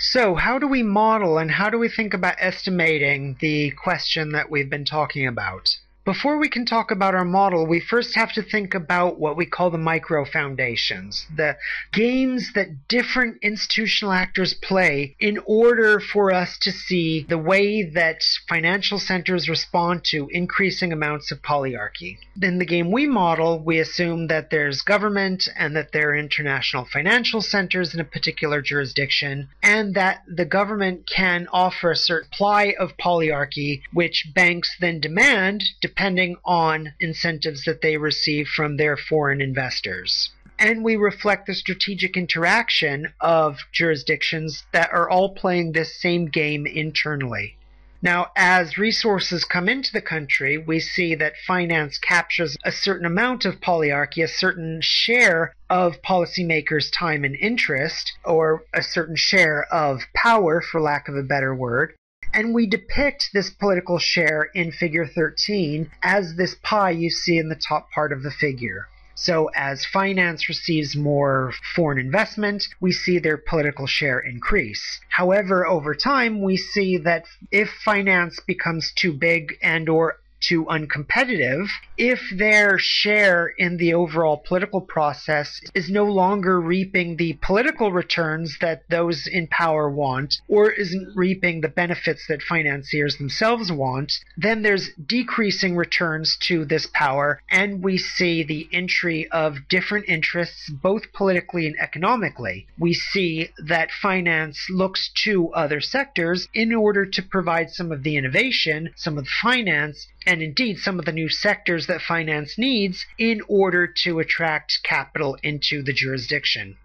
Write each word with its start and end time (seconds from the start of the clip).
So, 0.00 0.36
how 0.36 0.60
do 0.60 0.68
we 0.68 0.84
model 0.84 1.38
and 1.38 1.50
how 1.50 1.70
do 1.70 1.78
we 1.78 1.88
think 1.88 2.14
about 2.14 2.36
estimating 2.38 3.36
the 3.40 3.72
question 3.72 4.30
that 4.30 4.48
we've 4.48 4.70
been 4.70 4.84
talking 4.84 5.26
about? 5.26 5.76
Before 6.08 6.38
we 6.38 6.48
can 6.48 6.64
talk 6.64 6.90
about 6.90 7.14
our 7.14 7.26
model, 7.26 7.66
we 7.66 7.80
first 7.80 8.14
have 8.14 8.32
to 8.32 8.42
think 8.42 8.72
about 8.72 9.20
what 9.20 9.36
we 9.36 9.44
call 9.44 9.68
the 9.68 9.76
micro 9.76 10.24
foundations, 10.24 11.26
the 11.36 11.58
games 11.92 12.52
that 12.54 12.88
different 12.88 13.36
institutional 13.42 14.14
actors 14.14 14.54
play 14.54 15.14
in 15.20 15.38
order 15.44 16.00
for 16.00 16.32
us 16.32 16.56
to 16.60 16.72
see 16.72 17.26
the 17.28 17.36
way 17.36 17.82
that 17.82 18.22
financial 18.48 18.98
centers 18.98 19.50
respond 19.50 20.02
to 20.04 20.30
increasing 20.32 20.94
amounts 20.94 21.30
of 21.30 21.42
polyarchy. 21.42 22.16
In 22.40 22.58
the 22.58 22.64
game 22.64 22.90
we 22.90 23.06
model, 23.06 23.62
we 23.62 23.78
assume 23.78 24.28
that 24.28 24.48
there's 24.48 24.80
government 24.80 25.46
and 25.58 25.76
that 25.76 25.92
there 25.92 26.12
are 26.12 26.16
international 26.16 26.86
financial 26.90 27.42
centers 27.42 27.92
in 27.92 28.00
a 28.00 28.04
particular 28.04 28.62
jurisdiction, 28.62 29.50
and 29.62 29.94
that 29.94 30.22
the 30.26 30.46
government 30.46 31.06
can 31.06 31.46
offer 31.52 31.90
a 31.90 31.96
certain 31.96 32.30
supply 32.32 32.74
of 32.80 32.96
polyarchy, 32.96 33.82
which 33.92 34.30
banks 34.34 34.74
then 34.80 35.00
demand 35.00 35.64
depending 35.98 36.36
on 36.44 36.94
incentives 37.00 37.64
that 37.64 37.82
they 37.82 37.96
receive 37.96 38.46
from 38.46 38.76
their 38.76 38.96
foreign 38.96 39.40
investors. 39.40 40.30
And 40.56 40.84
we 40.84 40.94
reflect 40.94 41.48
the 41.48 41.54
strategic 41.56 42.16
interaction 42.16 43.12
of 43.20 43.58
jurisdictions 43.72 44.62
that 44.72 44.90
are 44.92 45.10
all 45.10 45.34
playing 45.34 45.72
this 45.72 46.00
same 46.00 46.26
game 46.26 46.68
internally. 46.68 47.56
Now, 48.00 48.28
as 48.36 48.78
resources 48.78 49.42
come 49.42 49.68
into 49.68 49.92
the 49.92 50.00
country, 50.00 50.56
we 50.56 50.78
see 50.78 51.16
that 51.16 51.32
finance 51.44 51.98
captures 51.98 52.56
a 52.64 52.70
certain 52.70 53.04
amount 53.04 53.44
of 53.44 53.60
polyarchy, 53.60 54.22
a 54.22 54.28
certain 54.28 54.78
share 54.80 55.52
of 55.68 56.00
policymakers' 56.02 56.92
time 56.92 57.24
and 57.24 57.34
interest, 57.34 58.12
or 58.24 58.62
a 58.72 58.84
certain 58.84 59.16
share 59.16 59.64
of 59.72 60.02
power, 60.14 60.60
for 60.60 60.80
lack 60.80 61.08
of 61.08 61.16
a 61.16 61.24
better 61.24 61.52
word. 61.52 61.94
And 62.32 62.54
we 62.54 62.66
depict 62.66 63.30
this 63.32 63.50
political 63.50 63.98
share 63.98 64.50
in 64.54 64.72
figure 64.72 65.06
13 65.06 65.90
as 66.02 66.36
this 66.36 66.54
pie 66.62 66.90
you 66.90 67.10
see 67.10 67.38
in 67.38 67.48
the 67.48 67.56
top 67.56 67.90
part 67.90 68.12
of 68.12 68.22
the 68.22 68.30
figure. 68.30 68.88
So, 69.14 69.50
as 69.54 69.84
finance 69.84 70.48
receives 70.48 70.94
more 70.94 71.52
foreign 71.74 71.98
investment, 71.98 72.68
we 72.80 72.92
see 72.92 73.18
their 73.18 73.36
political 73.36 73.88
share 73.88 74.20
increase. 74.20 75.00
However, 75.08 75.66
over 75.66 75.94
time, 75.94 76.40
we 76.40 76.56
see 76.56 76.98
that 76.98 77.26
if 77.50 77.68
finance 77.68 78.38
becomes 78.38 78.92
too 78.92 79.12
big 79.12 79.58
and 79.60 79.88
or 79.88 80.20
too 80.40 80.64
uncompetitive 80.66 81.66
if 81.96 82.20
their 82.36 82.78
share 82.78 83.48
in 83.58 83.76
the 83.76 83.94
overall 83.94 84.36
political 84.36 84.80
process 84.80 85.60
is 85.74 85.90
no 85.90 86.04
longer 86.04 86.60
reaping 86.60 87.16
the 87.16 87.38
political 87.42 87.92
returns 87.92 88.56
that 88.60 88.82
those 88.88 89.26
in 89.26 89.46
power 89.48 89.90
want 89.90 90.40
or 90.48 90.70
isn't 90.70 91.16
reaping 91.16 91.60
the 91.60 91.68
benefits 91.68 92.26
that 92.28 92.42
financiers 92.42 93.16
themselves 93.16 93.70
want, 93.72 94.12
then 94.36 94.62
there's 94.62 94.90
decreasing 95.06 95.76
returns 95.76 96.36
to 96.40 96.64
this 96.64 96.86
power, 96.92 97.40
and 97.50 97.82
we 97.82 97.98
see 97.98 98.42
the 98.42 98.68
entry 98.72 99.28
of 99.30 99.56
different 99.68 100.08
interests, 100.08 100.70
both 100.70 101.12
politically 101.12 101.66
and 101.66 101.76
economically. 101.80 102.66
We 102.78 102.94
see 102.94 103.50
that 103.66 103.90
finance 103.90 104.66
looks 104.70 105.10
to 105.24 105.52
other 105.52 105.80
sectors 105.80 106.48
in 106.54 106.72
order 106.72 107.06
to 107.06 107.22
provide 107.22 107.70
some 107.70 107.90
of 107.92 108.02
the 108.02 108.16
innovation, 108.16 108.90
some 108.96 109.18
of 109.18 109.24
the 109.24 109.30
finance, 109.42 110.06
and 110.28 110.42
indeed 110.42 110.78
some 110.78 110.98
of 110.98 111.06
the 111.06 111.12
new 111.12 111.30
sectors 111.30 111.86
that 111.86 112.02
finance 112.02 112.58
needs 112.58 113.06
in 113.18 113.40
order 113.48 113.86
to 113.86 114.18
attract 114.18 114.78
capital 114.82 115.38
into 115.42 115.82
the 115.82 115.92
jurisdiction. 115.94 116.76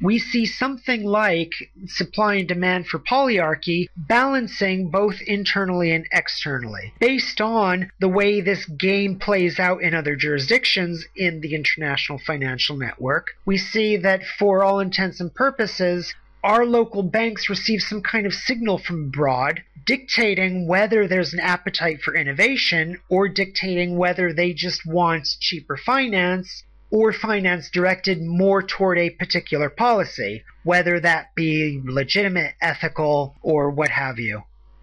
We 0.00 0.18
see 0.18 0.46
something 0.46 1.04
like 1.04 1.52
supply 1.86 2.34
and 2.36 2.48
demand 2.48 2.88
for 2.88 2.98
polyarchy 2.98 3.86
balancing 3.96 4.90
both 4.90 5.20
internally 5.26 5.92
and 5.92 6.06
externally. 6.12 6.92
Based 6.98 7.40
on 7.40 7.90
the 8.00 8.08
way 8.08 8.40
this 8.40 8.64
game 8.64 9.18
plays 9.20 9.60
out 9.60 9.80
in 9.80 9.94
other 9.94 10.16
jurisdictions 10.16 11.06
in 11.14 11.40
the 11.40 11.54
international 11.54 12.18
financial 12.18 12.76
network, 12.76 13.28
we 13.44 13.58
see 13.58 13.96
that 13.98 14.24
for 14.38 14.64
all 14.64 14.80
intents 14.80 15.20
and 15.20 15.32
purposes, 15.32 16.14
our 16.42 16.66
local 16.66 17.04
banks 17.04 17.48
receive 17.48 17.80
some 17.80 18.02
kind 18.02 18.26
of 18.26 18.34
signal 18.34 18.78
from 18.78 19.04
abroad 19.06 19.62
dictating 19.84 20.66
whether 20.66 21.08
there's 21.08 21.32
an 21.32 21.40
appetite 21.40 22.00
for 22.02 22.14
innovation 22.14 22.98
or 23.08 23.28
dictating 23.28 23.96
whether 23.96 24.32
they 24.32 24.52
just 24.52 24.86
want 24.86 25.26
cheaper 25.40 25.76
finance 25.76 26.62
or 26.90 27.12
finance 27.12 27.70
directed 27.70 28.20
more 28.20 28.62
toward 28.62 28.98
a 28.98 29.10
particular 29.10 29.70
policy, 29.70 30.44
whether 30.62 31.00
that 31.00 31.34
be 31.34 31.80
legitimate, 31.84 32.54
ethical, 32.60 33.34
or 33.40 33.70
what 33.70 33.90
have 33.90 34.18
you. 34.18 34.42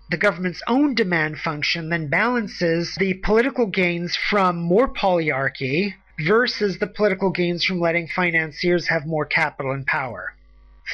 The 0.09 0.17
government's 0.17 0.63
own 0.67 0.95
demand 0.95 1.37
function 1.37 1.89
then 1.89 2.07
balances 2.07 2.95
the 2.97 3.13
political 3.13 3.67
gains 3.67 4.15
from 4.15 4.57
more 4.57 4.91
polyarchy 4.91 5.93
versus 6.25 6.79
the 6.79 6.87
political 6.87 7.29
gains 7.29 7.63
from 7.63 7.79
letting 7.79 8.07
financiers 8.07 8.87
have 8.87 9.05
more 9.05 9.25
capital 9.25 9.71
and 9.71 9.85
power. 9.85 10.33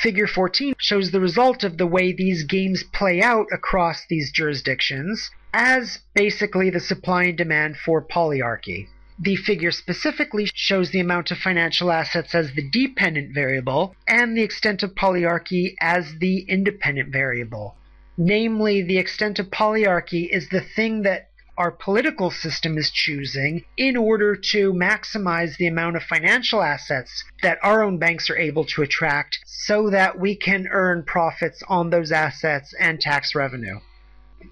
Figure 0.02 0.28
14 0.28 0.76
shows 0.78 1.12
the 1.12 1.22
result 1.22 1.64
of 1.64 1.78
the 1.78 1.88
way 1.88 2.12
these 2.12 2.44
games 2.44 2.84
play 2.84 3.22
out 3.22 3.48
across 3.52 4.06
these 4.08 4.32
jurisdictions 4.32 5.32
as 5.54 6.00
basically 6.14 6.70
the 6.70 6.82
supply 6.82 7.24
and 7.24 7.38
demand 7.38 7.78
for 7.78 8.02
polyarchy. 8.02 8.88
The 9.18 9.38
figure 9.38 9.72
specifically 9.72 10.50
shows 10.54 10.92
the 10.92 11.00
amount 11.00 11.32
of 11.32 11.38
financial 11.38 11.92
assets 11.92 12.36
as 12.36 12.52
the 12.52 12.70
dependent 12.70 13.34
variable 13.34 13.96
and 14.06 14.36
the 14.36 14.44
extent 14.44 14.84
of 14.84 14.96
polyarchy 14.96 15.76
as 15.80 16.16
the 16.20 16.40
independent 16.40 17.14
variable. 17.14 17.76
Namely, 18.18 18.82
the 18.82 18.98
extent 18.98 19.40
of 19.40 19.50
polyarchy 19.50 20.30
is 20.30 20.50
the 20.50 20.62
thing 20.62 21.04
that 21.04 21.30
our 21.58 21.72
political 21.72 22.32
system 22.32 22.78
is 22.78 22.92
choosing 22.92 23.64
in 23.78 23.96
order 23.96 24.36
to 24.36 24.74
maximize 24.74 25.58
the 25.58 25.68
amount 25.68 25.96
of 25.96 26.04
financial 26.04 26.62
assets 26.62 27.24
that 27.42 27.60
our 27.64 27.84
own 27.84 27.98
banks 27.98 28.30
are 28.30 28.38
able 28.38 28.66
to 28.66 28.82
attract 28.82 29.40
so 29.46 29.90
that 29.90 30.20
we 30.20 30.36
can 30.36 30.68
earn 30.72 31.04
profits 31.04 31.64
on 31.68 31.90
those 31.90 32.12
assets 32.12 32.74
and 32.80 33.00
tax 33.00 33.34
revenue. 33.34 33.80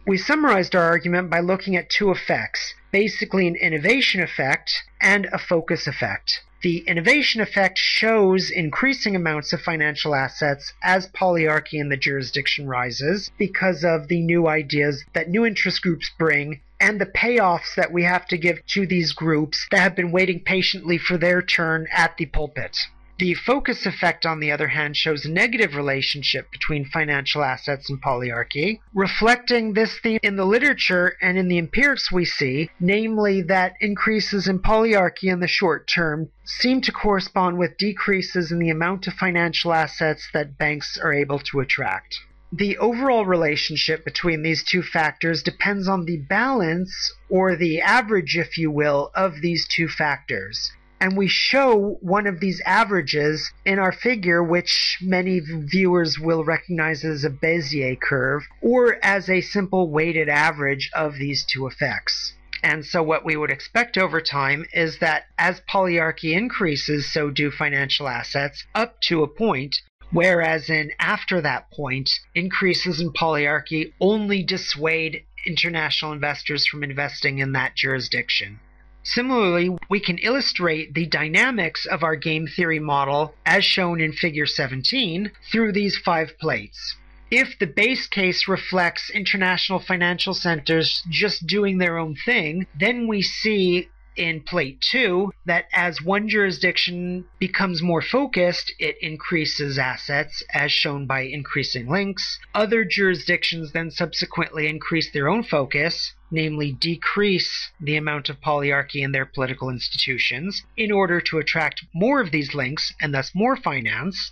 We 0.08 0.18
summarized 0.18 0.75
our 0.75 0.84
argument 0.84 1.30
by 1.30 1.40
looking 1.40 1.75
at 1.75 1.90
two 1.90 2.09
effects 2.12 2.74
basically, 2.94 3.47
an 3.47 3.56
innovation 3.56 4.22
effect 4.22 4.72
and 5.02 5.25
a 5.34 5.40
focus 5.40 5.88
effect. 5.88 6.40
The 6.62 6.78
innovation 6.88 7.41
effect 7.41 7.78
shows 7.78 8.50
increasing 8.50 9.16
amounts 9.16 9.52
of 9.52 9.62
financial 9.62 10.16
assets 10.16 10.72
as 10.81 11.09
polyarchy 11.09 11.74
in 11.74 11.90
the 11.90 11.97
jurisdiction 11.97 12.68
rises 12.68 13.31
because 13.38 13.84
of 13.84 14.08
the 14.08 14.22
new 14.22 14.47
ideas 14.47 15.03
that 15.14 15.28
new 15.28 15.44
interest 15.46 15.81
groups 15.81 16.09
bring 16.18 16.62
and 16.84 17.00
the 17.00 17.06
payoffs 17.06 17.76
that 17.78 17.94
we 17.94 18.04
have 18.04 18.28
to 18.28 18.38
give 18.38 18.60
to 18.68 18.86
these 18.86 19.14
groups 19.14 19.66
that 19.72 19.80
have 19.80 19.96
been 19.96 20.12
waiting 20.12 20.42
patiently 20.44 20.98
for 20.98 21.18
their 21.18 21.42
turn 21.42 21.88
at 21.94 22.18
the 22.18 22.26
pulpit. 22.26 22.78
The 23.20 23.36
focus 23.36 23.86
effect, 23.86 24.26
on 24.26 24.42
the 24.42 24.52
other 24.52 24.68
hand, 24.68 24.98
shows 24.98 25.24
a 25.24 25.32
negative 25.32 25.76
relationship 25.76 26.52
between 26.52 26.84
financial 26.84 27.42
assets 27.42 27.90
and 27.90 28.02
polyarchy, 28.02 28.80
reflecting 28.94 29.72
this 29.72 29.98
theme 29.98 30.20
in 30.24 30.36
the 30.36 30.46
literature 30.46 31.16
and 31.22 31.38
in 31.38 31.48
the 31.48 31.58
empirics 31.58 32.12
we 32.12 32.26
see, 32.26 32.70
namely 32.82 33.42
that 33.44 33.76
increases 33.80 34.50
in 34.50 34.60
polyarchy 34.60 35.32
in 35.32 35.40
the 35.40 35.48
short 35.48 35.88
term 35.88 36.32
seem 36.44 36.82
to 36.82 36.92
correspond 36.92 37.58
with 37.58 37.78
decreases 37.78 38.52
in 38.52 38.60
the 38.60 38.72
amount 38.72 39.08
of 39.08 39.14
financial 39.14 39.72
assets 39.72 40.28
that 40.34 40.58
banks 40.58 40.98
are 40.98 41.14
able 41.14 41.40
to 41.40 41.62
attract. 41.62 42.20
The 42.56 42.78
overall 42.78 43.25
relationship 43.25 44.06
between 44.06 44.44
these 44.44 44.64
two 44.64 44.84
factors 44.84 45.41
depends 45.41 45.88
on 45.88 46.06
the 46.06 46.18
balance, 46.18 47.12
or 47.28 47.56
the 47.56 47.81
average, 47.81 48.38
if 48.38 48.58
you 48.59 48.69
will, 48.69 49.12
of 49.16 49.41
these 49.41 49.68
two 49.68 49.88
factors 49.88 50.72
and 51.03 51.18
we 51.18 51.28
show 51.28 51.97
one 52.00 52.25
of 52.28 52.40
these 52.40 52.62
averages 52.66 53.52
in 53.66 53.78
our 53.78 53.91
figure, 53.91 54.41
which 54.41 54.97
many 55.02 55.41
viewers 55.41 56.18
will 56.18 56.46
recognize 56.46 57.03
as 57.03 57.25
a 57.25 57.30
Bezier 57.30 58.00
curve, 58.00 58.44
or 58.61 59.00
as 59.03 59.29
a 59.29 59.41
simple 59.41 59.90
weighted 59.90 60.29
average 60.29 60.90
of 60.94 61.16
these 61.16 61.44
two 61.44 61.67
effects. 61.67 62.35
And 62.64 62.85
so, 62.85 63.03
what 63.03 63.26
we 63.26 63.35
would 63.35 63.52
expect 63.52 63.97
over 63.97 64.22
time 64.22 64.66
is 64.72 65.00
that 65.00 65.26
as 65.38 65.59
polyarchy 65.70 66.38
increases, 66.38 67.11
so 67.11 67.29
do 67.29 67.52
financial 67.52 68.08
assets 68.08 68.64
up 68.73 69.02
to 69.02 69.23
a 69.23 69.28
point, 69.28 69.76
whereas 70.14 70.70
in 70.70 70.92
after 71.00 71.42
that 71.42 71.70
point, 71.72 72.10
increases 72.34 73.02
in 73.02 73.12
polyarchy 73.12 73.92
only 74.00 74.44
dissuade 74.44 75.24
international 75.46 76.14
investors 76.14 76.66
from 76.66 76.84
investing 76.84 77.40
in 77.40 77.52
that 77.52 77.76
jurisdiction. 77.76 78.60
Similarly, 79.04 79.76
we 79.90 80.00
can 80.00 80.18
illustrate 80.20 80.94
the 80.94 81.06
dynamics 81.06 81.86
of 81.86 82.04
our 82.04 82.16
game 82.16 82.48
theory 82.48 82.80
model 82.80 83.36
as 83.46 83.66
shown 83.66 84.00
in 84.00 84.14
figure 84.14 84.46
17 84.46 85.30
through 85.52 85.74
these 85.74 85.98
five 85.98 86.38
plates. 86.40 86.96
If 87.30 87.58
the 87.60 87.68
base 87.68 88.08
case 88.08 88.48
reflects 88.48 89.10
international 89.10 89.80
financial 89.80 90.34
centers 90.34 91.04
just 91.10 91.48
doing 91.48 91.80
their 91.80 91.98
own 91.98 92.16
thing, 92.16 92.68
then 92.80 93.08
we 93.08 93.24
see 93.24 93.90
in 94.16 94.42
plate 94.42 94.80
2 94.82 95.32
that 95.46 95.66
as 95.74 96.02
one 96.02 96.28
jurisdiction 96.30 97.26
becomes 97.40 97.82
more 97.82 98.02
focused, 98.02 98.72
it 98.80 98.98
increases 99.02 99.78
assets 99.78 100.44
as 100.54 100.72
shown 100.72 101.06
by 101.06 101.22
increasing 101.22 101.88
links. 101.90 102.40
Other 102.54 102.86
jurisdictions 102.86 103.72
then 103.72 103.92
subsequently 103.92 104.68
increase 104.68 105.12
their 105.12 105.28
own 105.28 105.44
focus, 105.44 106.14
namely 106.32 106.72
decrease 106.72 107.72
the 107.80 107.96
amount 107.96 108.30
of 108.30 108.42
polyarchy 108.42 109.04
in 109.04 109.12
their 109.12 109.26
political 109.26 109.70
institutions 109.70 110.64
in 110.78 110.92
order 110.92 111.22
to 111.22 111.40
attract 111.40 111.86
more 111.94 112.22
of 112.22 112.32
these 112.32 112.54
links 112.54 112.94
and 113.02 113.14
thus 113.14 113.34
more 113.34 113.56
finance. 113.56 114.32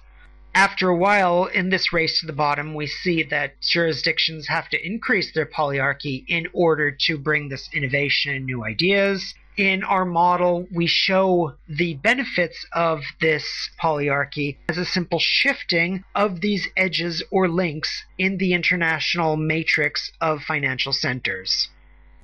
After 0.54 0.90
a 0.90 0.98
while, 0.98 1.46
in 1.46 1.70
this 1.70 1.94
race 1.94 2.20
to 2.20 2.26
the 2.26 2.34
bottom, 2.34 2.74
we 2.74 2.86
see 2.86 3.24
that 3.24 3.62
jurisdictions 3.62 4.50
have 4.50 4.68
to 4.70 4.86
increase 4.86 5.32
their 5.32 5.46
polyarchy 5.46 6.26
in 6.28 6.48
order 6.52 6.92
to 6.92 7.18
bring 7.18 7.48
this 7.48 7.70
innovation 7.72 8.34
and 8.34 8.46
new 8.46 8.66
ideas. 8.66 9.34
In 9.58 9.84
our 9.84 10.06
model, 10.06 10.68
we 10.72 10.88
show 10.88 11.56
the 11.68 11.96
benefits 11.96 12.66
of 12.72 13.04
this 13.20 13.70
polyarchy 13.82 14.58
as 14.70 14.78
a 14.78 14.86
simple 14.86 15.20
shifting 15.20 16.04
of 16.16 16.40
these 16.40 16.68
edges 16.78 17.22
or 17.32 17.50
links 17.50 18.06
in 18.18 18.38
the 18.38 18.54
international 18.54 19.36
matrix 19.36 20.12
of 20.22 20.44
financial 20.44 20.94
centers. 20.94 21.70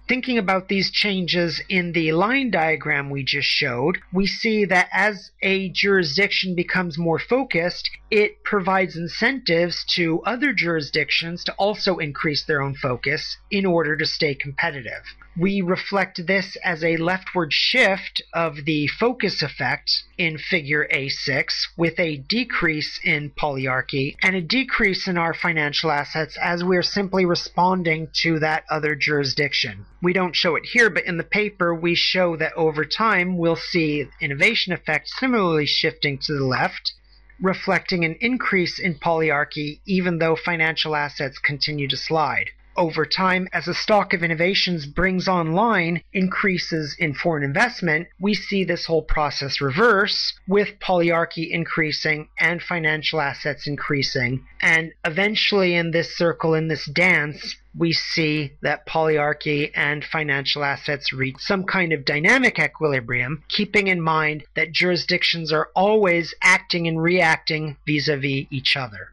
Thinking 0.07 0.37
about 0.37 0.69
these 0.69 0.89
changes 0.89 1.61
in 1.67 1.91
the 1.91 2.13
line 2.13 2.49
diagram 2.49 3.09
we 3.09 3.23
just 3.23 3.49
showed, 3.49 3.97
we 4.13 4.25
see 4.25 4.63
that 4.63 4.87
as 4.93 5.31
a 5.41 5.67
jurisdiction 5.67 6.55
becomes 6.55 6.97
more 6.97 7.19
focused, 7.19 7.89
it 8.09 8.41
provides 8.41 8.95
incentives 8.95 9.83
to 9.95 10.21
other 10.23 10.53
jurisdictions 10.53 11.43
to 11.43 11.53
also 11.55 11.97
increase 11.97 12.45
their 12.45 12.61
own 12.61 12.75
focus 12.75 13.37
in 13.51 13.65
order 13.65 13.97
to 13.97 14.05
stay 14.05 14.33
competitive 14.33 15.03
we 15.39 15.61
reflect 15.61 16.25
this 16.25 16.57
as 16.63 16.83
a 16.83 16.97
leftward 16.97 17.53
shift 17.53 18.23
of 18.33 18.65
the 18.65 18.87
focus 18.87 19.43
effect 19.43 20.03
in 20.17 20.37
figure 20.37 20.87
A6 20.91 21.67
with 21.77 21.99
a 21.99 22.17
decrease 22.17 22.99
in 23.03 23.29
polyarchy 23.29 24.15
and 24.23 24.35
a 24.35 24.41
decrease 24.41 25.07
in 25.07 25.17
our 25.17 25.35
financial 25.35 25.91
assets 25.91 26.37
as 26.41 26.63
we're 26.63 26.81
simply 26.81 27.25
responding 27.25 28.07
to 28.23 28.39
that 28.39 28.63
other 28.69 28.95
jurisdiction. 28.95 29.85
We 29.99 30.13
don't 30.13 30.35
show 30.35 30.55
it 30.55 30.65
here, 30.65 30.91
but 30.91 31.05
in 31.05 31.17
the 31.17 31.23
paper 31.23 31.73
we 31.73 31.95
show 31.95 32.35
that 32.35 32.53
over 32.53 32.85
time 32.85 33.35
we'll 33.37 33.55
see 33.55 34.07
innovation 34.21 34.71
effects 34.71 35.19
similarly 35.19 35.65
shifting 35.65 36.19
to 36.19 36.33
the 36.33 36.45
left 36.45 36.93
reflecting 37.41 38.03
an 38.03 38.15
increase 38.19 38.79
in 38.79 38.95
polyarchy 38.95 39.79
even 39.85 40.17
though 40.17 40.35
financial 40.35 40.95
assets 40.95 41.37
continue 41.39 41.87
to 41.87 41.97
slide 41.97 42.49
over 42.77 43.05
time, 43.05 43.47
as 43.51 43.67
a 43.67 43.73
stock 43.73 44.13
of 44.13 44.23
innovations 44.23 44.85
brings 44.85 45.27
online 45.27 46.01
increases 46.13 46.95
in 46.99 47.13
foreign 47.13 47.43
investment, 47.43 48.07
we 48.19 48.33
see 48.33 48.63
this 48.63 48.85
whole 48.85 49.01
process 49.01 49.59
reverse 49.59 50.33
with 50.47 50.79
polyarchy 50.79 51.49
increasing 51.49 52.29
and 52.39 52.61
financial 52.61 53.19
assets 53.19 53.67
increasing. 53.67 54.45
And 54.61 54.93
eventually, 55.03 55.73
in 55.75 55.91
this 55.91 56.15
circle, 56.15 56.53
in 56.53 56.67
this 56.67 56.85
dance, 56.85 57.55
we 57.75 57.93
see 57.93 58.53
that 58.61 58.87
polyarchy 58.87 59.71
and 59.75 60.03
financial 60.03 60.63
assets 60.63 61.13
reach 61.13 61.37
some 61.39 61.63
kind 61.63 61.93
of 61.93 62.05
dynamic 62.05 62.59
equilibrium, 62.59 63.43
keeping 63.49 63.87
in 63.87 64.01
mind 64.01 64.43
that 64.55 64.71
jurisdictions 64.71 65.51
are 65.51 65.69
always 65.75 66.33
acting 66.41 66.87
and 66.87 67.01
reacting 67.01 67.77
vis 67.85 68.07
a 68.07 68.17
vis 68.17 68.45
each 68.49 68.75
other. 68.75 69.11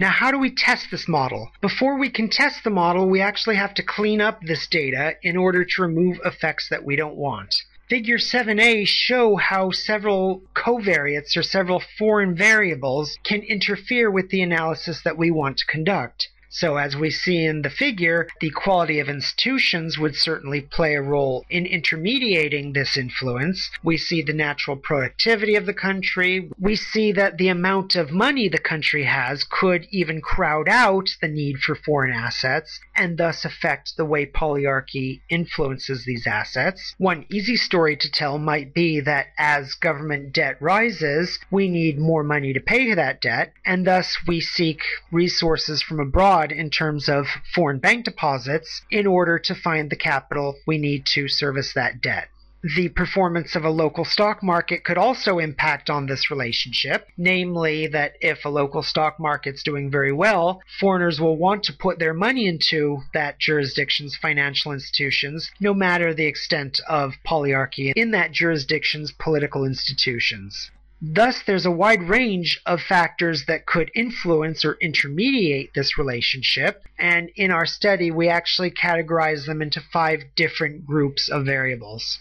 Now, 0.00 0.10
how 0.10 0.30
do 0.30 0.38
we 0.38 0.54
test 0.54 0.92
this 0.92 1.08
model? 1.08 1.50
Before 1.60 1.98
we 1.98 2.08
can 2.08 2.28
test 2.28 2.62
the 2.62 2.70
model, 2.70 3.08
we 3.08 3.20
actually 3.20 3.56
have 3.56 3.74
to 3.74 3.82
clean 3.82 4.20
up 4.20 4.40
this 4.40 4.68
data 4.68 5.16
in 5.24 5.36
order 5.36 5.64
to 5.64 5.82
remove 5.82 6.20
effects 6.24 6.68
that 6.68 6.84
we 6.84 6.94
don't 6.94 7.16
want. 7.16 7.64
Figure 7.88 8.18
7a 8.18 8.86
show 8.86 9.34
how 9.34 9.72
several 9.72 10.42
covariates 10.54 11.36
or 11.36 11.42
several 11.42 11.82
foreign 11.98 12.36
variables 12.36 13.18
can 13.24 13.42
interfere 13.42 14.08
with 14.08 14.28
the 14.28 14.42
analysis 14.42 15.02
that 15.02 15.18
we 15.18 15.32
want 15.32 15.56
to 15.56 15.66
conduct. 15.66 16.28
So, 16.50 16.76
as 16.76 16.96
we 16.96 17.10
see 17.10 17.44
in 17.44 17.62
the 17.62 17.70
figure, 17.70 18.26
the 18.40 18.50
quality 18.50 19.00
of 19.00 19.08
institutions 19.08 19.98
would 19.98 20.16
certainly 20.16 20.62
play 20.62 20.94
a 20.94 21.02
role 21.02 21.44
in 21.50 21.66
intermediating 21.66 22.72
this 22.72 22.96
influence. 22.96 23.70
We 23.84 23.98
see 23.98 24.22
the 24.22 24.32
natural 24.32 24.76
productivity 24.76 25.56
of 25.56 25.66
the 25.66 25.74
country. 25.74 26.50
We 26.58 26.74
see 26.74 27.12
that 27.12 27.36
the 27.36 27.48
amount 27.48 27.96
of 27.96 28.10
money 28.10 28.48
the 28.48 28.58
country 28.58 29.04
has 29.04 29.44
could 29.44 29.86
even 29.90 30.22
crowd 30.22 30.68
out 30.68 31.10
the 31.20 31.28
need 31.28 31.58
for 31.58 31.74
foreign 31.74 32.12
assets 32.12 32.80
and 32.96 33.18
thus 33.18 33.44
affect 33.44 33.96
the 33.96 34.04
way 34.04 34.24
polyarchy 34.26 35.20
influences 35.28 36.04
these 36.04 36.26
assets. 36.26 36.94
One 36.98 37.26
easy 37.30 37.56
story 37.56 37.96
to 37.96 38.10
tell 38.10 38.38
might 38.38 38.72
be 38.72 39.00
that 39.00 39.28
as 39.38 39.74
government 39.74 40.32
debt 40.32 40.56
rises, 40.60 41.38
we 41.50 41.68
need 41.68 41.98
more 41.98 42.24
money 42.24 42.52
to 42.52 42.60
pay 42.60 42.94
that 42.94 43.20
debt, 43.20 43.52
and 43.66 43.86
thus 43.86 44.16
we 44.26 44.40
seek 44.40 44.80
resources 45.12 45.82
from 45.82 46.00
abroad 46.00 46.47
in 46.52 46.70
terms 46.70 47.08
of 47.08 47.26
foreign 47.54 47.78
bank 47.78 48.04
deposits 48.04 48.82
in 48.90 49.06
order 49.06 49.38
to 49.38 49.54
find 49.54 49.90
the 49.90 49.96
capital 49.96 50.56
we 50.66 50.78
need 50.78 51.06
to 51.06 51.28
service 51.28 51.72
that 51.74 52.00
debt. 52.00 52.28
The 52.76 52.88
performance 52.88 53.54
of 53.54 53.64
a 53.64 53.70
local 53.70 54.04
stock 54.04 54.42
market 54.42 54.82
could 54.82 54.98
also 54.98 55.38
impact 55.38 55.88
on 55.88 56.06
this 56.06 56.28
relationship, 56.28 57.06
namely 57.16 57.86
that 57.86 58.16
if 58.20 58.44
a 58.44 58.48
local 58.48 58.82
stock 58.82 59.20
market's 59.20 59.62
doing 59.62 59.92
very 59.92 60.12
well, 60.12 60.60
foreigners 60.80 61.20
will 61.20 61.36
want 61.36 61.62
to 61.64 61.72
put 61.72 62.00
their 62.00 62.14
money 62.14 62.48
into 62.48 63.02
that 63.14 63.38
jurisdiction's 63.38 64.16
financial 64.16 64.72
institutions, 64.72 65.52
no 65.60 65.72
matter 65.72 66.12
the 66.12 66.26
extent 66.26 66.80
of 66.88 67.14
polyarchy 67.24 67.92
in 67.94 68.10
that 68.10 68.32
jurisdiction's 68.32 69.12
political 69.12 69.64
institutions. 69.64 70.72
Thus, 71.00 71.42
there's 71.42 71.64
a 71.64 71.70
wide 71.70 72.02
range 72.08 72.60
of 72.66 72.80
factors 72.80 73.44
that 73.44 73.66
could 73.66 73.90
influence 73.94 74.64
or 74.64 74.76
intermediate 74.80 75.72
this 75.72 75.96
relationship, 75.96 76.82
and 76.98 77.30
in 77.36 77.52
our 77.52 77.66
study, 77.66 78.10
we 78.10 78.28
actually 78.28 78.72
categorize 78.72 79.46
them 79.46 79.62
into 79.62 79.80
five 79.80 80.24
different 80.34 80.84
groups 80.84 81.28
of 81.28 81.44
variables. 81.44 82.18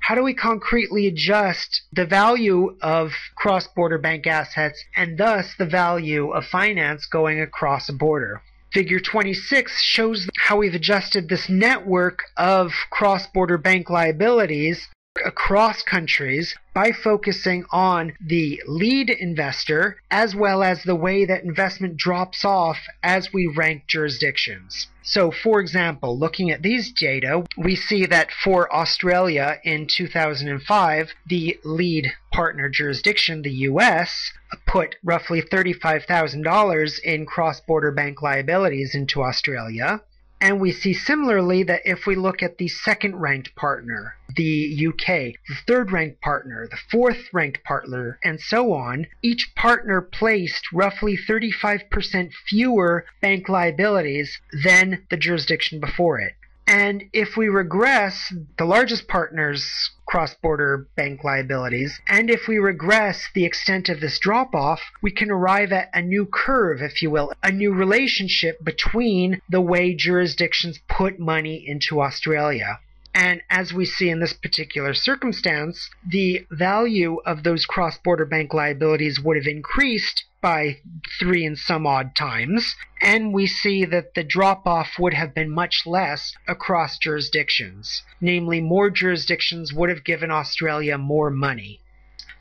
How 0.00 0.14
do 0.14 0.22
we 0.22 0.34
concretely 0.34 1.06
adjust 1.06 1.82
the 1.92 2.04
value 2.04 2.76
of 2.82 3.12
cross 3.34 3.66
border 3.66 3.98
bank 3.98 4.26
assets 4.26 4.84
and 4.94 5.16
thus 5.16 5.54
the 5.54 5.66
value 5.66 6.30
of 6.30 6.44
finance 6.44 7.06
going 7.06 7.40
across 7.40 7.88
a 7.88 7.94
border? 7.94 8.42
Figure 8.72 9.00
26 9.00 9.82
shows 9.82 10.28
how 10.36 10.58
we've 10.58 10.74
adjusted 10.74 11.28
this 11.28 11.48
network 11.48 12.24
of 12.36 12.72
cross 12.90 13.26
border 13.26 13.56
bank 13.56 13.88
liabilities 13.88 14.88
across 15.24 15.82
countries 15.82 16.54
by 16.74 16.92
focusing 16.92 17.64
on 17.70 18.12
the 18.20 18.62
lead 18.66 19.10
investor 19.10 19.96
as 20.10 20.34
well 20.34 20.62
as 20.62 20.82
the 20.82 20.94
way 20.94 21.24
that 21.24 21.42
investment 21.42 21.96
drops 21.96 22.44
off 22.44 22.78
as 23.02 23.32
we 23.32 23.46
rank 23.46 23.86
jurisdictions. 23.86 24.86
So, 25.02 25.30
for 25.30 25.58
example, 25.60 26.18
looking 26.18 26.50
at 26.50 26.62
these 26.62 26.92
data, 26.92 27.44
we 27.56 27.74
see 27.74 28.04
that 28.06 28.30
for 28.30 28.72
Australia 28.72 29.58
in 29.64 29.86
2005, 29.86 31.10
the 31.26 31.58
lead 31.64 32.12
partner 32.30 32.68
jurisdiction, 32.68 33.42
the 33.42 33.66
US, 33.70 34.30
put 34.66 34.96
roughly 35.02 35.40
$35,000 35.42 36.98
in 37.00 37.26
cross 37.26 37.60
border 37.60 37.90
bank 37.90 38.22
liabilities 38.22 38.94
into 38.94 39.22
Australia. 39.22 40.02
And 40.40 40.60
we 40.60 40.70
see 40.70 40.94
similarly 40.94 41.64
that 41.64 41.82
if 41.84 42.06
we 42.06 42.14
look 42.14 42.42
at 42.42 42.58
the 42.58 42.68
second 42.68 43.16
ranked 43.16 43.56
partner, 43.56 44.14
the 44.36 44.86
UK, 44.88 45.34
the 45.48 45.56
third 45.66 45.90
ranked 45.90 46.20
partner, 46.20 46.68
the 46.70 46.78
fourth 46.90 47.28
ranked 47.32 47.64
partner, 47.64 48.18
and 48.22 48.40
so 48.40 48.72
on, 48.72 49.06
each 49.20 49.52
partner 49.56 50.00
placed 50.00 50.72
roughly 50.72 51.16
35% 51.16 52.32
fewer 52.46 53.04
bank 53.20 53.48
liabilities 53.48 54.38
than 54.62 55.04
the 55.10 55.16
jurisdiction 55.16 55.80
before 55.80 56.20
it. 56.20 56.34
And 56.68 57.04
if 57.14 57.34
we 57.34 57.48
regress 57.48 58.30
the 58.58 58.66
largest 58.66 59.08
partner's 59.08 59.90
cross 60.04 60.34
border 60.34 60.86
bank 60.96 61.24
liabilities, 61.24 61.98
and 62.06 62.28
if 62.28 62.46
we 62.46 62.58
regress 62.58 63.26
the 63.34 63.46
extent 63.46 63.88
of 63.88 64.00
this 64.00 64.18
drop 64.18 64.54
off, 64.54 64.82
we 65.00 65.10
can 65.10 65.30
arrive 65.30 65.72
at 65.72 65.88
a 65.94 66.02
new 66.02 66.26
curve, 66.26 66.82
if 66.82 67.00
you 67.00 67.10
will, 67.10 67.32
a 67.42 67.50
new 67.50 67.72
relationship 67.72 68.62
between 68.62 69.40
the 69.48 69.62
way 69.62 69.94
jurisdictions 69.94 70.78
put 70.90 71.18
money 71.18 71.66
into 71.66 72.02
Australia. 72.02 72.78
And 73.14 73.40
as 73.48 73.72
we 73.72 73.86
see 73.86 74.10
in 74.10 74.20
this 74.20 74.34
particular 74.34 74.92
circumstance, 74.92 75.88
the 76.06 76.46
value 76.50 77.22
of 77.24 77.44
those 77.44 77.64
cross 77.64 77.96
border 77.96 78.26
bank 78.26 78.52
liabilities 78.52 79.18
would 79.18 79.38
have 79.38 79.46
increased 79.46 80.24
by 80.40 80.80
three 81.18 81.44
and 81.44 81.58
some 81.58 81.86
odd 81.86 82.14
times, 82.14 82.76
and 83.00 83.32
we 83.32 83.46
see 83.46 83.84
that 83.84 84.14
the 84.14 84.22
drop 84.22 84.66
off 84.66 84.98
would 84.98 85.14
have 85.14 85.34
been 85.34 85.50
much 85.50 85.86
less 85.86 86.34
across 86.46 86.98
jurisdictions. 86.98 88.02
Namely, 88.20 88.60
more 88.60 88.90
jurisdictions 88.90 89.72
would 89.72 89.88
have 89.88 90.04
given 90.04 90.30
Australia 90.30 90.96
more 90.98 91.30
money. 91.30 91.80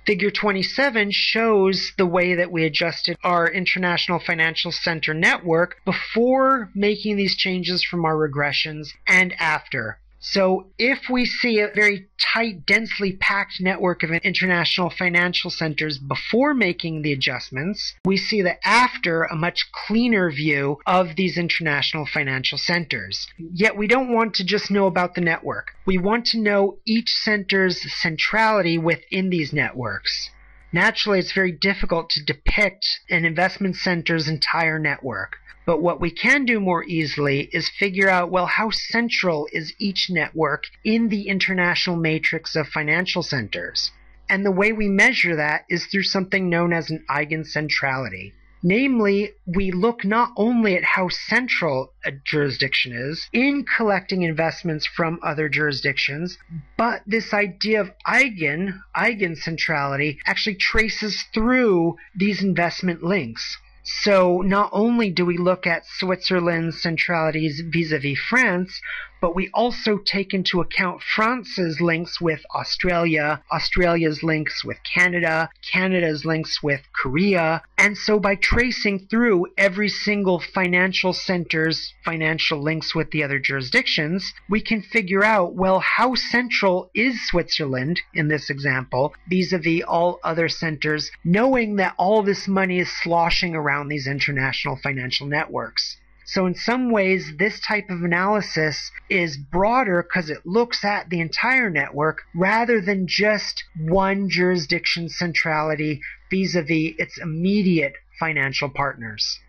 Figure 0.05 0.31
27 0.31 1.11
shows 1.11 1.91
the 1.97 2.05
way 2.05 2.33
that 2.35 2.49
we 2.49 2.63
adjusted 2.63 3.17
our 3.25 3.45
International 3.45 4.19
Financial 4.19 4.71
Center 4.71 5.13
network 5.13 5.83
before 5.83 6.69
making 6.73 7.17
these 7.17 7.35
changes 7.35 7.83
from 7.83 8.05
our 8.05 8.15
regressions 8.15 8.93
and 9.05 9.33
after. 9.37 9.99
So 10.19 10.67
if 10.79 11.09
we 11.09 11.25
see 11.25 11.59
a 11.59 11.67
very 11.73 12.07
tight, 12.33 12.65
densely 12.65 13.13
packed 13.13 13.61
network 13.61 14.03
of 14.03 14.11
international 14.11 14.89
financial 14.89 15.49
centers 15.51 15.99
before 15.99 16.53
making 16.53 17.01
the 17.01 17.13
adjustments, 17.13 17.93
we 18.03 18.17
see 18.17 18.41
that 18.41 18.59
after 18.65 19.23
a 19.23 19.35
much 19.35 19.71
cleaner 19.71 20.31
view 20.31 20.79
of 20.85 21.15
these 21.15 21.37
international 21.37 22.05
financial 22.05 22.57
centers. 22.57 23.27
Yet 23.37 23.77
we 23.77 23.87
don't 23.87 24.13
want 24.13 24.33
to 24.35 24.43
just 24.43 24.71
know 24.71 24.87
about 24.87 25.15
the 25.15 25.21
network. 25.21 25.71
We 25.85 25.97
want 25.97 26.25
to 26.27 26.39
know 26.39 26.79
each 26.85 27.09
center's 27.09 27.81
centrality 28.01 28.77
within 28.77 29.29
these 29.29 29.53
networks. 29.53 30.31
Naturally, 30.73 31.19
it's 31.19 31.31
very 31.31 31.51
difficult 31.53 32.09
to 32.09 32.23
depict 32.23 32.85
an 33.09 33.23
investment 33.23 33.77
center's 33.77 34.27
entire 34.27 34.77
network. 34.77 35.37
But 35.65 35.81
what 35.81 35.99
we 36.01 36.11
can 36.11 36.45
do 36.45 36.59
more 36.59 36.83
easily 36.83 37.49
is 37.51 37.69
figure 37.69 38.09
out, 38.09 38.31
well, 38.31 38.45
how 38.45 38.69
central 38.69 39.47
is 39.51 39.73
each 39.79 40.09
network 40.09 40.63
in 40.83 41.09
the 41.09 41.27
international 41.27 41.95
matrix 41.95 42.55
of 42.55 42.67
financial 42.67 43.23
centers? 43.23 43.91
And 44.29 44.45
the 44.45 44.51
way 44.51 44.73
we 44.73 44.89
measure 44.89 45.35
that 45.37 45.65
is 45.69 45.85
through 45.85 46.03
something 46.03 46.49
known 46.49 46.73
as 46.73 46.89
an 46.89 47.05
eigencentrality. 47.09 48.33
Namely, 48.69 49.31
we 49.45 49.71
look 49.71 50.03
not 50.03 50.33
only 50.35 50.75
at 50.75 50.83
how 50.83 51.07
central 51.07 51.93
a 52.03 52.11
jurisdiction 52.11 52.91
is 52.91 53.29
in 53.31 53.63
collecting 53.63 54.23
investments 54.23 54.85
from 54.85 55.21
other 55.23 55.47
jurisdictions, 55.47 56.37
but 56.77 57.01
this 57.07 57.33
idea 57.33 57.79
of 57.79 57.93
eigen, 58.05 58.81
eigencentrality, 58.93 60.17
actually 60.25 60.55
traces 60.55 61.23
through 61.33 61.95
these 62.13 62.43
investment 62.43 63.01
links. 63.01 63.57
So 63.87 64.41
not 64.41 64.69
only 64.73 65.09
do 65.11 65.25
we 65.25 65.37
look 65.37 65.65
at 65.65 65.85
Switzerland's 65.85 66.81
centralities 66.81 67.61
vis-a-vis 67.61 68.19
France, 68.19 68.81
but 69.19 69.35
we 69.35 69.49
also 69.53 69.97
take 69.97 70.33
into 70.33 70.61
account 70.61 71.01
France's 71.01 71.81
links 71.81 72.21
with 72.21 72.41
Australia, 72.53 73.41
Australia's 73.51 74.21
links 74.21 74.63
with 74.63 74.77
Canada, 74.83 75.49
Canada's 75.71 76.23
links 76.25 76.61
with 76.61 76.81
Korea. 76.93 77.63
And 77.77 77.97
so 77.97 78.19
by 78.19 78.35
tracing 78.35 79.07
through 79.09 79.47
every 79.57 79.89
single 79.89 80.39
financial 80.39 81.13
center's 81.13 81.93
financial 82.05 82.61
links 82.61 82.93
with 82.93 83.11
the 83.11 83.23
other 83.23 83.39
jurisdictions, 83.39 84.33
we 84.49 84.61
can 84.61 84.81
figure 84.81 85.23
out, 85.23 85.55
well, 85.55 85.79
how 85.79 86.13
central 86.13 86.91
is 86.93 87.27
Switzerland 87.27 88.01
in 88.13 88.27
this 88.27 88.49
example 88.49 89.13
vis-a-vis 89.29 89.83
all 89.87 90.19
other 90.23 90.47
centers, 90.47 91.09
knowing 91.23 91.77
that 91.77 91.95
all 91.97 92.21
this 92.21 92.47
money 92.47 92.79
is 92.79 93.01
sloshing 93.01 93.55
around 93.55 93.76
these 93.85 94.07
international 94.07 94.75
financial 94.75 95.27
networks. 95.27 95.97
So 96.25 96.45
in 96.45 96.55
some 96.55 96.91
ways, 96.91 97.31
this 97.37 97.59
type 97.61 97.89
of 97.89 98.03
analysis 98.03 98.91
is 99.09 99.37
broader 99.37 100.03
because 100.03 100.29
it 100.29 100.45
looks 100.45 100.83
at 100.83 101.09
the 101.09 101.21
entire 101.21 101.69
network 101.69 102.23
rather 102.35 102.81
than 102.81 103.07
just 103.07 103.63
one 103.79 104.29
jurisdiction 104.29 105.07
centrality 105.07 106.01
vis-a-vis 106.29 106.95
its 106.97 107.17
immediate 107.17 107.93
financial 108.19 108.69
partners. 108.69 109.39